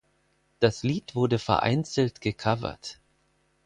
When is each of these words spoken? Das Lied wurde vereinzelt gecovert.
Das 0.59 0.81
Lied 0.81 1.13
wurde 1.13 1.37
vereinzelt 1.37 2.21
gecovert. 2.21 2.99